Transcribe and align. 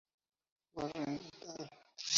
Warren 0.79 1.15
et 1.29 1.47
al. 1.55 1.69